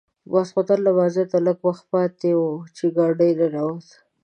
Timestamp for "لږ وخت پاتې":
1.45-2.31